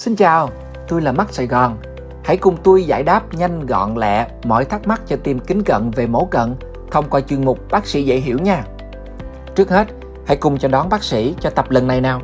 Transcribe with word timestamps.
Xin 0.00 0.16
chào, 0.16 0.48
tôi 0.88 1.00
là 1.00 1.12
Mắt 1.12 1.32
Sài 1.32 1.46
Gòn. 1.46 1.76
Hãy 2.24 2.36
cùng 2.36 2.56
tôi 2.64 2.84
giải 2.84 3.02
đáp 3.02 3.22
nhanh 3.32 3.66
gọn 3.66 3.94
lẹ 3.94 4.26
mọi 4.44 4.64
thắc 4.64 4.86
mắc 4.86 5.00
cho 5.06 5.16
tim 5.24 5.38
kính 5.38 5.62
cận 5.62 5.90
về 5.90 6.06
mổ 6.06 6.24
cận 6.24 6.54
thông 6.90 7.04
qua 7.10 7.20
chuyên 7.20 7.44
mục 7.44 7.58
bác 7.70 7.86
sĩ 7.86 8.02
dễ 8.02 8.16
hiểu 8.16 8.38
nha. 8.38 8.64
Trước 9.54 9.70
hết, 9.70 9.86
hãy 10.26 10.36
cùng 10.36 10.58
chào 10.58 10.70
đón 10.70 10.88
bác 10.88 11.02
sĩ 11.02 11.34
cho 11.40 11.50
tập 11.50 11.64
lần 11.68 11.86
này 11.86 12.00
nào. 12.00 12.20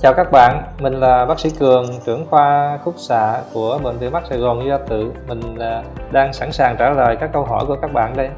Chào 0.00 0.14
các 0.16 0.32
bạn, 0.32 0.62
mình 0.80 0.92
là 0.92 1.24
bác 1.24 1.40
sĩ 1.40 1.50
Cường, 1.50 1.86
trưởng 2.06 2.26
khoa 2.26 2.78
khúc 2.84 2.94
xạ 2.98 3.40
của 3.52 3.78
Bệnh 3.82 3.98
viện 3.98 4.12
Mắt 4.12 4.22
Sài 4.28 4.38
Gòn 4.38 4.68
Gia 4.68 4.78
Tự. 4.78 5.12
Mình 5.28 5.58
à, 5.58 5.82
đang 6.12 6.32
sẵn 6.32 6.52
sàng 6.52 6.76
trả 6.78 6.90
lời 6.90 7.16
các 7.20 7.30
câu 7.32 7.44
hỏi 7.44 7.64
của 7.68 7.76
các 7.82 7.92
bạn 7.92 8.16
đây. 8.16 8.30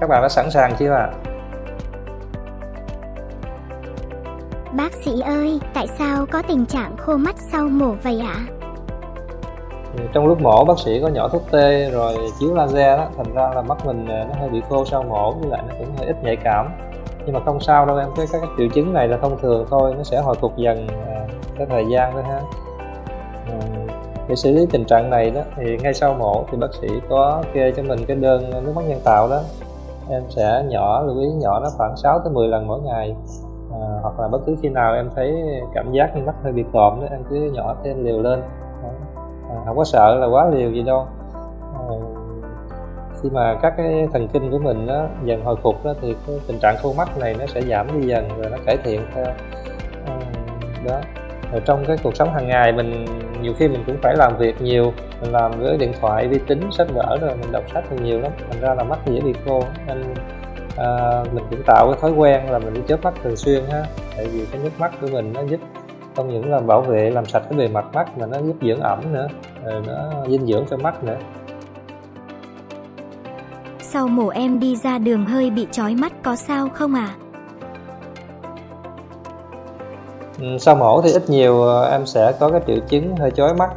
Các 0.00 0.08
bạn 0.08 0.22
đã 0.22 0.28
sẵn 0.28 0.50
sàng 0.50 0.72
chưa 0.78 0.92
ạ? 0.92 1.08
À? 1.12 1.27
Bác 4.78 4.92
sĩ 4.92 5.20
ơi, 5.20 5.60
tại 5.74 5.86
sao 5.98 6.26
có 6.32 6.42
tình 6.48 6.66
trạng 6.66 6.96
khô 6.96 7.16
mắt 7.16 7.34
sau 7.52 7.68
mổ 7.68 7.94
vậy 8.02 8.20
ạ? 8.20 8.36
Trong 10.12 10.26
lúc 10.26 10.40
mổ 10.40 10.64
bác 10.64 10.78
sĩ 10.78 11.00
có 11.02 11.08
nhỏ 11.08 11.28
thuốc 11.28 11.42
tê 11.50 11.90
rồi 11.90 12.14
chiếu 12.40 12.54
laser 12.54 12.98
đó, 12.98 13.08
thành 13.16 13.34
ra 13.34 13.50
là 13.54 13.62
mắt 13.62 13.86
mình 13.86 14.06
ờ, 14.08 14.24
nó 14.24 14.34
hơi 14.40 14.48
bị 14.48 14.62
khô 14.68 14.84
sau 14.84 15.02
mổ 15.02 15.32
với 15.32 15.50
lại 15.50 15.62
nó 15.68 15.74
cũng 15.78 15.96
hơi 15.98 16.06
ít 16.06 16.16
nhạy 16.22 16.36
cảm. 16.36 16.68
Nhưng 17.26 17.34
mà 17.34 17.40
không 17.44 17.60
sao 17.60 17.86
đâu 17.86 17.96
em, 17.96 18.08
cái 18.16 18.26
các 18.32 18.42
triệu 18.58 18.68
chứng 18.68 18.92
này 18.92 19.08
là 19.08 19.16
thông 19.16 19.38
thường 19.38 19.66
thôi, 19.70 19.94
nó 19.96 20.02
sẽ 20.02 20.20
hồi 20.20 20.34
phục 20.40 20.56
dần 20.56 20.88
à, 20.88 21.26
cái 21.58 21.66
thời 21.70 21.84
gian 21.92 22.12
thôi 22.12 22.22
ha. 22.22 22.40
À, 23.46 23.58
để 24.28 24.36
xử 24.36 24.52
lý 24.52 24.66
tình 24.70 24.84
trạng 24.84 25.10
này 25.10 25.30
đó 25.30 25.40
thì 25.56 25.76
ngay 25.82 25.94
sau 25.94 26.14
mổ 26.14 26.44
thì 26.50 26.58
bác 26.58 26.74
sĩ 26.80 26.88
có 27.08 27.42
kê 27.54 27.72
cho 27.76 27.82
mình 27.82 28.04
cái 28.06 28.16
đơn 28.16 28.50
nước 28.50 28.72
mắt 28.76 28.84
nhân 28.88 29.00
tạo 29.04 29.28
đó 29.28 29.40
em 30.10 30.22
sẽ 30.28 30.64
nhỏ 30.68 31.02
lưu 31.02 31.20
ý 31.20 31.26
nhỏ 31.26 31.60
nó 31.60 31.68
khoảng 31.76 31.96
6 31.96 32.18
tới 32.24 32.32
10 32.32 32.48
lần 32.48 32.66
mỗi 32.66 32.80
ngày 32.80 33.14
à, 33.72 33.88
hoặc 34.02 34.20
là 34.20 34.28
bất 34.28 34.38
cứ 34.46 34.56
khi 34.62 34.68
nào 34.68 34.94
em 34.94 35.10
thấy 35.16 35.44
cảm 35.74 35.92
giác 35.92 36.16
như 36.16 36.22
mắt 36.22 36.34
hơi 36.42 36.52
bị 36.52 36.64
cộm 36.72 37.00
đó 37.00 37.06
em 37.10 37.20
cứ 37.30 37.50
nhỏ 37.54 37.74
thêm 37.84 38.04
liều 38.04 38.22
lên. 38.22 38.42
À, 39.48 39.54
không 39.66 39.76
có 39.76 39.84
sợ 39.84 40.14
là 40.14 40.26
quá 40.26 40.48
liều 40.48 40.70
gì 40.70 40.82
đâu. 40.82 41.06
À, 41.74 41.96
khi 43.22 43.30
mà 43.30 43.58
các 43.62 43.74
cái 43.76 44.08
thần 44.12 44.28
kinh 44.28 44.50
của 44.50 44.58
mình 44.58 44.86
nó 44.86 45.04
dần 45.24 45.44
hồi 45.44 45.56
phục 45.62 45.84
đó, 45.84 45.94
thì 46.00 46.16
cái 46.26 46.40
tình 46.46 46.58
trạng 46.58 46.76
khô 46.82 46.92
mắt 46.96 47.18
này 47.18 47.36
nó 47.38 47.46
sẽ 47.46 47.62
giảm 47.62 48.00
đi 48.00 48.06
dần 48.06 48.28
rồi 48.28 48.50
nó 48.50 48.56
cải 48.66 48.76
thiện 48.84 49.00
theo. 49.14 49.24
À, 50.06 50.16
đó. 50.88 51.00
Rồi 51.52 51.60
trong 51.64 51.84
cái 51.86 51.96
cuộc 52.02 52.16
sống 52.16 52.32
hàng 52.32 52.48
ngày 52.48 52.72
mình 52.72 53.04
nhiều 53.42 53.52
khi 53.58 53.68
mình 53.68 53.82
cũng 53.86 53.96
phải 54.02 54.14
làm 54.16 54.36
việc 54.36 54.62
nhiều 54.62 54.92
mình 55.22 55.32
làm 55.32 55.52
với 55.58 55.76
điện 55.76 55.92
thoại 56.00 56.28
vi 56.28 56.38
tính 56.46 56.60
sách 56.72 56.86
vở 56.94 57.18
rồi 57.20 57.30
mình 57.40 57.52
đọc 57.52 57.62
sách 57.74 57.84
thì 57.90 57.96
nhiều 58.02 58.20
lắm. 58.20 58.32
Thành 58.50 58.60
ra 58.60 58.74
là 58.74 58.84
mắt 58.84 58.98
dễ 59.06 59.20
bị 59.20 59.32
khô. 59.46 59.60
Nên 59.86 60.14
à, 60.76 61.22
mình 61.32 61.44
cũng 61.50 61.62
tạo 61.66 61.86
cái 61.86 62.00
thói 62.00 62.10
quen 62.10 62.50
là 62.50 62.58
mình 62.58 62.74
đi 62.74 62.80
chớp 62.88 63.04
mắt 63.04 63.14
thường 63.22 63.36
xuyên 63.36 63.62
ha. 63.70 63.84
Tại 64.16 64.26
vì 64.26 64.46
cái 64.52 64.60
nước 64.62 64.70
mắt 64.78 64.92
của 65.00 65.06
mình 65.12 65.32
nó 65.32 65.42
giúp 65.42 65.60
không 66.16 66.28
những 66.28 66.50
là 66.50 66.60
bảo 66.60 66.80
vệ 66.80 67.10
làm 67.10 67.26
sạch 67.26 67.42
cái 67.50 67.58
bề 67.58 67.68
mặt 67.68 67.84
mắt 67.94 68.18
mà 68.18 68.26
nó 68.26 68.38
giúp 68.46 68.56
dưỡng 68.62 68.80
ẩm 68.80 69.12
nữa 69.12 69.28
rồi 69.64 69.82
nó 69.86 70.26
dinh 70.28 70.46
dưỡng 70.46 70.64
cho 70.70 70.76
mắt 70.76 71.04
nữa. 71.04 71.16
Sau 73.80 74.08
mổ 74.08 74.28
em 74.28 74.60
đi 74.60 74.76
ra 74.76 74.98
đường 74.98 75.24
hơi 75.24 75.50
bị 75.50 75.66
chói 75.70 75.94
mắt 75.94 76.12
có 76.22 76.36
sao 76.36 76.68
không 76.68 76.94
à? 76.94 77.08
Ừ, 80.40 80.58
sau 80.60 80.74
mổ 80.74 81.02
thì 81.02 81.12
ít 81.12 81.30
nhiều 81.30 81.62
ờ, 81.62 81.90
em 81.90 82.06
sẽ 82.06 82.32
có 82.40 82.50
cái 82.50 82.60
triệu 82.66 82.78
chứng 82.88 83.16
hơi 83.16 83.30
chói 83.30 83.54
mắt 83.54 83.70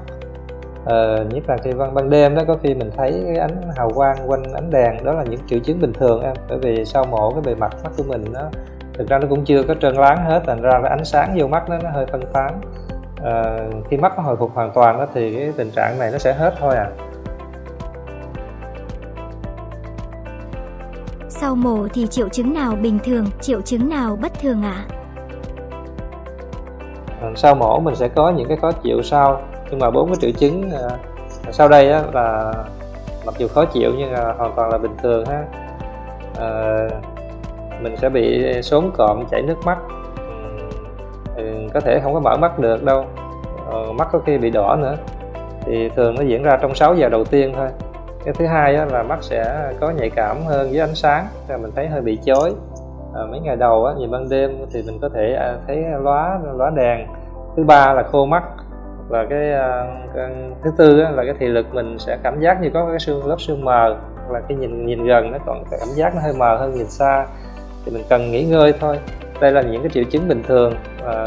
ờ, 0.85 1.25
nhất 1.29 1.43
là 1.47 1.57
khi 1.63 1.71
ban 1.73 1.93
ban 1.93 2.09
đêm 2.09 2.35
đó 2.35 2.43
có 2.47 2.57
khi 2.63 2.73
mình 2.73 2.91
thấy 2.97 3.23
cái 3.25 3.37
ánh 3.37 3.61
hào 3.77 3.89
quang 3.89 4.17
quanh 4.27 4.43
ánh 4.53 4.69
đèn 4.69 5.03
đó 5.03 5.13
là 5.13 5.23
những 5.23 5.39
triệu 5.47 5.59
chứng 5.59 5.79
bình 5.79 5.93
thường 5.93 6.21
em. 6.23 6.33
Bởi 6.49 6.57
vì 6.57 6.85
sau 6.85 7.05
mổ 7.05 7.31
cái 7.31 7.41
bề 7.41 7.55
mặt 7.55 7.71
mắt 7.83 7.91
của 7.97 8.03
mình 8.03 8.25
nó 8.33 8.41
thực 8.93 9.09
ra 9.09 9.19
nó 9.19 9.27
cũng 9.29 9.45
chưa 9.45 9.63
có 9.63 9.75
trơn 9.81 9.95
láng 9.95 10.25
hết 10.25 10.43
thành 10.47 10.61
ra 10.61 10.79
cái 10.81 10.89
ánh 10.89 11.05
sáng 11.05 11.35
vô 11.37 11.47
mắt 11.47 11.69
nó, 11.69 11.77
nó 11.83 11.89
hơi 11.89 12.05
phân 12.11 12.21
tán. 12.33 12.61
À, 13.23 13.57
khi 13.89 13.97
mắt 13.97 14.13
nó 14.17 14.23
hồi 14.23 14.35
phục 14.35 14.51
hoàn 14.53 14.71
toàn 14.71 14.97
đó 14.97 15.05
thì 15.13 15.35
cái 15.35 15.51
tình 15.57 15.71
trạng 15.71 15.99
này 15.99 16.11
nó 16.11 16.17
sẽ 16.17 16.33
hết 16.33 16.53
thôi 16.59 16.75
à. 16.75 16.89
Sau 21.29 21.55
mổ 21.55 21.87
thì 21.93 22.07
triệu 22.07 22.29
chứng 22.29 22.53
nào 22.53 22.75
bình 22.81 22.99
thường 23.03 23.25
triệu 23.41 23.61
chứng 23.61 23.89
nào 23.89 24.17
bất 24.21 24.39
thường 24.39 24.63
ạ? 24.63 24.85
À? 24.87 25.01
sau 27.35 27.55
mổ 27.55 27.79
mình 27.79 27.95
sẽ 27.95 28.07
có 28.07 28.29
những 28.29 28.47
cái 28.47 28.57
khó 28.57 28.71
chịu 28.71 29.01
sau 29.03 29.41
nhưng 29.71 29.79
mà 29.79 29.91
bốn 29.91 30.07
cái 30.07 30.15
triệu 30.21 30.31
chứng 30.31 30.71
uh, 30.85 30.91
sau 31.51 31.67
đây 31.67 31.91
á, 31.91 32.03
là 32.13 32.53
mặc 33.25 33.35
dù 33.37 33.47
khó 33.47 33.65
chịu 33.65 33.91
nhưng 33.97 34.11
là 34.11 34.33
hoàn 34.37 34.53
toàn 34.55 34.71
là 34.71 34.77
bình 34.77 34.95
thường 35.03 35.25
ha. 35.25 35.43
Uh, 36.31 36.91
mình 37.81 37.97
sẽ 37.97 38.09
bị 38.09 38.53
sốn 38.61 38.91
cộm 38.97 39.23
chảy 39.31 39.41
nước 39.41 39.57
mắt. 39.65 39.77
Ừ, 41.35 41.43
có 41.73 41.79
thể 41.79 41.99
không 42.03 42.13
có 42.13 42.19
mở 42.19 42.37
mắt 42.37 42.59
được 42.59 42.83
đâu. 42.83 43.05
Ờ, 43.71 43.91
mắt 43.91 44.07
có 44.11 44.19
khi 44.25 44.37
bị 44.37 44.49
đỏ 44.49 44.77
nữa. 44.81 44.95
Thì 45.65 45.89
thường 45.89 46.15
nó 46.15 46.23
diễn 46.23 46.43
ra 46.43 46.57
trong 46.61 46.75
6 46.75 46.95
giờ 46.95 47.09
đầu 47.09 47.23
tiên 47.23 47.53
thôi. 47.55 47.67
Cái 48.25 48.33
thứ 48.33 48.45
hai 48.45 48.75
á, 48.75 48.85
là 48.85 49.03
mắt 49.03 49.17
sẽ 49.21 49.71
có 49.79 49.89
nhạy 49.89 50.09
cảm 50.09 50.37
hơn 50.45 50.69
với 50.69 50.79
ánh 50.79 50.95
sáng 50.95 51.25
là 51.47 51.57
mình 51.57 51.71
thấy 51.75 51.87
hơi 51.87 52.01
bị 52.01 52.19
chói. 52.25 52.53
À, 53.15 53.21
mấy 53.31 53.39
ngày 53.39 53.55
đầu 53.55 53.85
á, 53.85 53.93
nhìn 53.97 54.11
ban 54.11 54.29
đêm 54.29 54.65
thì 54.73 54.83
mình 54.87 54.99
có 55.01 55.09
thể 55.09 55.33
à, 55.33 55.57
thấy 55.67 55.83
lóa 56.03 56.39
lóa 56.53 56.69
đèn. 56.69 57.07
Thứ 57.57 57.63
ba 57.63 57.93
là 57.93 58.03
khô 58.03 58.25
mắt 58.25 58.43
và 59.11 59.25
cái, 59.29 59.51
ờ, 59.51 59.87
cái 60.15 60.29
thứ 60.63 60.71
tư 60.77 60.99
á, 60.99 61.11
là 61.11 61.23
cái 61.25 61.33
thị 61.39 61.47
lực 61.47 61.73
mình 61.73 61.99
sẽ 61.99 62.17
cảm 62.23 62.41
giác 62.41 62.61
như 62.61 62.69
có 62.73 62.85
cái 62.89 62.99
xương 62.99 63.25
lớp 63.25 63.35
xương 63.39 63.65
mờ 63.65 63.97
là 64.29 64.39
cái 64.49 64.57
nhìn 64.57 64.85
nhìn 64.85 65.05
gần 65.05 65.31
nó 65.31 65.37
còn 65.45 65.63
cảm 65.71 65.89
giác 65.95 66.15
nó 66.15 66.21
hơi 66.21 66.33
mờ 66.33 66.57
hơn 66.57 66.71
nhìn 66.71 66.87
xa. 66.87 67.25
Thì 67.85 67.91
mình 67.91 68.03
cần 68.09 68.31
nghỉ 68.31 68.43
ngơi 68.43 68.73
thôi. 68.79 68.99
Đây 69.41 69.51
là 69.51 69.61
những 69.61 69.81
cái 69.81 69.89
triệu 69.89 70.03
chứng 70.03 70.27
bình 70.27 70.43
thường 70.47 70.73
à, 71.05 71.25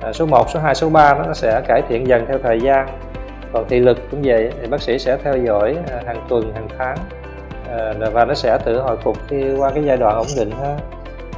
à, 0.00 0.12
số 0.12 0.26
1, 0.26 0.50
số 0.50 0.60
2, 0.60 0.74
số 0.74 0.90
3 0.90 1.14
nó 1.14 1.34
sẽ 1.34 1.60
cải 1.68 1.82
thiện 1.88 2.06
dần 2.06 2.26
theo 2.26 2.38
thời 2.38 2.60
gian. 2.60 2.88
Còn 3.52 3.64
thị 3.68 3.78
lực 3.78 3.98
cũng 4.10 4.20
vậy 4.24 4.52
thì 4.60 4.68
bác 4.68 4.82
sĩ 4.82 4.98
sẽ 4.98 5.18
theo 5.24 5.36
dõi 5.36 5.76
hàng 6.06 6.26
tuần 6.28 6.52
hàng 6.54 6.68
tháng 6.78 6.96
à, 7.70 7.92
và 8.12 8.24
nó 8.24 8.34
sẽ 8.34 8.58
tự 8.64 8.80
hồi 8.80 8.96
phục 8.96 9.16
khi 9.28 9.54
qua 9.58 9.70
cái 9.70 9.84
giai 9.84 9.96
đoạn 9.96 10.16
ổn 10.16 10.26
định 10.38 10.50
ha. 10.50 10.76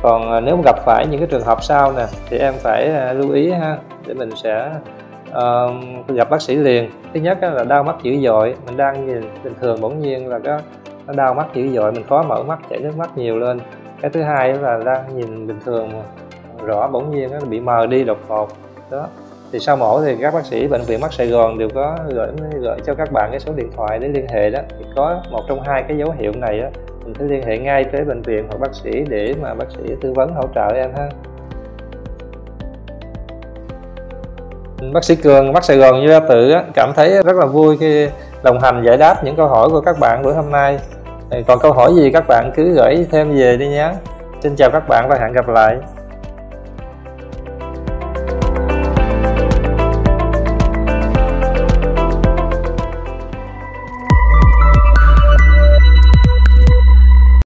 Còn 0.02 0.44
nếu 0.44 0.60
gặp 0.64 0.76
phải 0.84 1.06
những 1.10 1.20
cái 1.20 1.28
trường 1.30 1.44
hợp 1.44 1.62
sau 1.62 1.92
nè 1.92 2.06
thì 2.30 2.38
em 2.38 2.54
phải 2.58 3.14
lưu 3.14 3.32
ý 3.32 3.50
ha 3.50 3.76
để 4.06 4.14
mình 4.14 4.30
sẽ 4.42 4.70
uh, 5.30 6.08
gặp 6.08 6.30
bác 6.30 6.42
sĩ 6.42 6.56
liền. 6.56 6.90
Thứ 7.14 7.20
nhất 7.20 7.38
là 7.42 7.64
đau 7.64 7.82
mắt 7.82 7.96
dữ 8.02 8.16
dội. 8.20 8.54
Mình 8.66 8.76
đang 8.76 9.06
nhìn 9.06 9.20
bình 9.44 9.54
thường 9.60 9.80
bỗng 9.80 10.00
nhiên 10.00 10.28
là 10.28 10.38
có 10.38 10.58
nó 11.06 11.12
đau 11.16 11.34
mắt 11.34 11.46
dữ 11.54 11.68
dội 11.68 11.92
mình 11.92 12.04
khó 12.08 12.22
mở 12.22 12.42
mắt 12.42 12.58
chảy 12.70 12.78
nước 12.78 12.96
mắt 12.96 13.18
nhiều 13.18 13.38
lên. 13.38 13.60
Cái 14.00 14.10
thứ 14.10 14.22
hai 14.22 14.54
là 14.54 14.80
đang 14.84 15.16
nhìn 15.16 15.46
bình 15.46 15.58
thường 15.64 15.90
rõ 16.64 16.88
bỗng 16.88 17.14
nhiên 17.14 17.30
nó 17.30 17.38
bị 17.48 17.60
mờ 17.60 17.86
đi 17.86 18.04
đột 18.04 18.18
ngột. 18.28 18.48
Đó. 18.90 19.06
Thì 19.52 19.58
sau 19.58 19.76
mổ 19.76 20.02
thì 20.02 20.16
các 20.20 20.34
bác 20.34 20.44
sĩ 20.44 20.66
bệnh 20.66 20.82
viện 20.82 21.00
mắt 21.00 21.12
Sài 21.12 21.26
Gòn 21.26 21.58
đều 21.58 21.68
có 21.74 21.96
gửi 22.08 22.28
gửi 22.60 22.78
cho 22.86 22.94
các 22.94 23.12
bạn 23.12 23.28
cái 23.30 23.40
số 23.40 23.52
điện 23.56 23.70
thoại 23.76 23.98
để 23.98 24.08
liên 24.08 24.26
hệ 24.28 24.50
đó. 24.50 24.60
Thì 24.78 24.84
có 24.96 25.22
một 25.30 25.40
trong 25.48 25.60
hai 25.62 25.84
cái 25.88 25.98
dấu 25.98 26.14
hiệu 26.18 26.32
này 26.36 26.60
đó 26.60 26.68
mình 27.04 27.14
phải 27.14 27.28
liên 27.28 27.42
hệ 27.42 27.58
ngay 27.58 27.84
tới 27.84 28.04
bệnh 28.04 28.22
viện 28.22 28.44
hoặc 28.48 28.58
bác 28.60 28.74
sĩ 28.74 28.90
để 29.08 29.34
mà 29.42 29.54
bác 29.54 29.70
sĩ 29.70 29.94
tư 30.00 30.12
vấn 30.12 30.32
hỗ 30.34 30.42
trợ 30.54 30.68
em 30.74 30.90
ha. 30.96 31.08
Bác 34.92 35.04
sĩ 35.04 35.14
Cường, 35.16 35.52
bác 35.52 35.64
Sài 35.64 35.76
Gòn 35.76 36.08
Gia 36.08 36.20
Tự 36.20 36.52
cảm 36.74 36.92
thấy 36.96 37.22
rất 37.22 37.36
là 37.36 37.46
vui 37.46 37.76
khi 37.80 38.08
đồng 38.42 38.60
hành 38.60 38.82
giải 38.86 38.96
đáp 38.96 39.24
những 39.24 39.36
câu 39.36 39.48
hỏi 39.48 39.68
của 39.68 39.80
các 39.80 39.98
bạn 40.00 40.22
buổi 40.22 40.34
hôm 40.34 40.50
nay. 40.50 40.78
Còn 41.46 41.58
câu 41.58 41.72
hỏi 41.72 41.94
gì 41.94 42.10
các 42.10 42.24
bạn 42.28 42.52
cứ 42.56 42.72
gửi 42.72 43.06
thêm 43.10 43.36
về 43.36 43.56
đi 43.56 43.68
nhé. 43.68 43.92
Xin 44.42 44.56
chào 44.56 44.70
các 44.70 44.88
bạn 44.88 45.08
và 45.08 45.16
hẹn 45.20 45.32
gặp 45.32 45.48
lại. 45.48 45.76